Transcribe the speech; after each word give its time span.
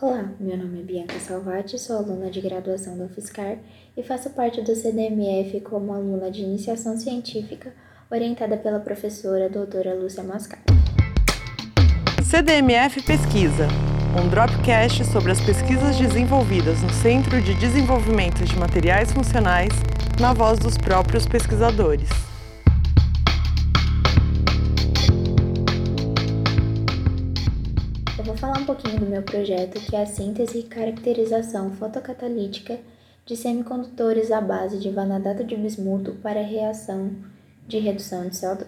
Olá, 0.00 0.28
meu 0.40 0.56
nome 0.56 0.80
é 0.80 0.82
Bianca 0.82 1.20
Salvati, 1.20 1.78
sou 1.78 1.96
aluna 1.96 2.28
de 2.28 2.40
graduação 2.40 2.98
da 2.98 3.04
UFSCar 3.04 3.58
e 3.96 4.02
faço 4.02 4.28
parte 4.30 4.60
do 4.60 4.74
CDMF 4.74 5.60
como 5.60 5.92
aluna 5.92 6.32
de 6.32 6.42
iniciação 6.42 6.96
científica, 6.96 7.72
orientada 8.10 8.56
pela 8.56 8.80
professora 8.80 9.48
doutora 9.48 9.94
Lúcia 9.94 10.24
Mascar. 10.24 10.58
CDMF 12.24 13.02
Pesquisa, 13.02 13.68
um 14.20 14.28
dropcast 14.28 15.04
sobre 15.04 15.30
as 15.30 15.40
pesquisas 15.40 15.96
desenvolvidas 15.96 16.82
no 16.82 16.90
Centro 16.90 17.40
de 17.40 17.54
Desenvolvimento 17.54 18.44
de 18.44 18.58
Materiais 18.58 19.12
Funcionais, 19.12 19.72
na 20.20 20.32
voz 20.32 20.58
dos 20.58 20.76
próprios 20.76 21.24
pesquisadores. 21.24 22.33
Eu 28.24 28.28
vou 28.28 28.36
falar 28.38 28.58
um 28.58 28.64
pouquinho 28.64 29.00
do 29.00 29.04
meu 29.04 29.22
projeto, 29.22 29.78
que 29.78 29.94
é 29.94 30.00
a 30.00 30.06
síntese 30.06 30.60
e 30.60 30.62
caracterização 30.62 31.72
fotocatalítica 31.72 32.78
de 33.26 33.36
semicondutores 33.36 34.32
à 34.32 34.40
base 34.40 34.78
de 34.78 34.88
vanadato 34.88 35.44
de 35.44 35.54
bismuto 35.54 36.12
para 36.22 36.40
reação 36.40 37.10
de 37.68 37.78
redução 37.78 38.26
de 38.26 38.30
CO2. 38.30 38.64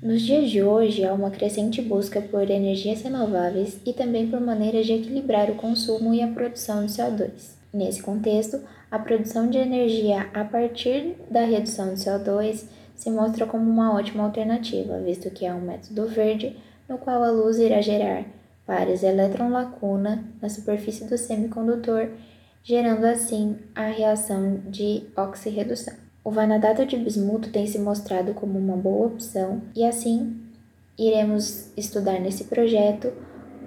Nos 0.00 0.22
dias 0.22 0.48
de 0.48 0.62
hoje, 0.62 1.04
há 1.04 1.12
uma 1.12 1.32
crescente 1.32 1.82
busca 1.82 2.22
por 2.22 2.48
energias 2.48 3.02
renováveis 3.02 3.80
e 3.84 3.92
também 3.92 4.30
por 4.30 4.40
maneiras 4.40 4.86
de 4.86 4.92
equilibrar 4.92 5.50
o 5.50 5.56
consumo 5.56 6.14
e 6.14 6.22
a 6.22 6.28
produção 6.28 6.86
de 6.86 6.92
CO2. 6.92 7.56
Nesse 7.74 8.00
contexto, 8.00 8.60
a 8.92 8.98
produção 9.00 9.50
de 9.50 9.58
energia 9.58 10.30
a 10.32 10.44
partir 10.44 11.16
da 11.28 11.40
redução 11.40 11.94
de 11.94 12.00
CO2 12.00 12.64
se 12.94 13.10
mostra 13.10 13.44
como 13.44 13.68
uma 13.68 13.92
ótima 13.92 14.22
alternativa, 14.22 15.00
visto 15.00 15.32
que 15.32 15.44
é 15.44 15.52
um 15.52 15.62
método 15.62 16.06
verde 16.06 16.56
no 16.88 16.96
qual 16.96 17.24
a 17.24 17.30
luz 17.32 17.58
irá 17.58 17.80
gerar 17.80 18.24
pares 18.70 19.02
elétron-lacuna 19.02 20.24
na 20.40 20.48
superfície 20.48 21.04
do 21.04 21.18
semicondutor, 21.18 22.08
gerando 22.62 23.04
assim 23.04 23.56
a 23.74 23.86
reação 23.86 24.60
de 24.68 25.02
oxirredução. 25.16 25.94
O 26.22 26.30
vanadato 26.30 26.86
de 26.86 26.96
bismuto 26.96 27.50
tem 27.50 27.66
se 27.66 27.80
mostrado 27.80 28.32
como 28.32 28.56
uma 28.60 28.76
boa 28.76 29.08
opção 29.08 29.60
e 29.74 29.84
assim 29.84 30.36
iremos 30.96 31.72
estudar 31.76 32.20
nesse 32.20 32.44
projeto 32.44 33.12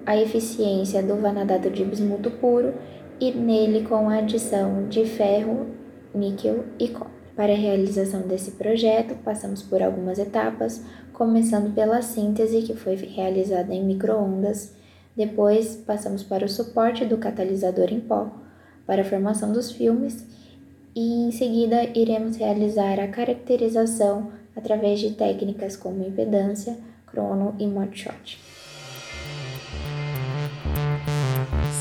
a 0.06 0.16
eficiência 0.16 1.02
do 1.02 1.16
vanadato 1.16 1.68
de 1.68 1.84
bismuto 1.84 2.30
puro 2.30 2.72
e 3.20 3.30
nele 3.30 3.86
com 3.86 4.08
a 4.08 4.20
adição 4.20 4.88
de 4.88 5.04
ferro, 5.04 5.66
níquel 6.14 6.64
e 6.78 6.88
cobre. 6.88 7.12
Para 7.36 7.52
a 7.52 7.56
realização 7.56 8.22
desse 8.22 8.52
projeto, 8.52 9.16
passamos 9.22 9.62
por 9.62 9.82
algumas 9.82 10.18
etapas, 10.18 10.82
começando 11.12 11.74
pela 11.74 12.00
síntese, 12.00 12.62
que 12.62 12.74
foi 12.74 12.94
realizada 12.94 13.74
em 13.74 13.84
microondas 13.84 14.82
depois, 15.16 15.76
passamos 15.76 16.22
para 16.22 16.44
o 16.44 16.48
suporte 16.48 17.04
do 17.04 17.18
catalisador 17.18 17.92
em 17.92 18.00
pó, 18.00 18.30
para 18.86 19.02
a 19.02 19.04
formação 19.04 19.52
dos 19.52 19.70
filmes, 19.70 20.26
e 20.94 21.26
em 21.26 21.30
seguida 21.30 21.84
iremos 21.94 22.36
realizar 22.36 23.00
a 23.00 23.08
caracterização 23.08 24.32
através 24.56 25.00
de 25.00 25.12
técnicas 25.12 25.76
como 25.76 26.06
impedância, 26.06 26.76
crono 27.06 27.54
e 27.58 27.66
modshot. 27.66 28.40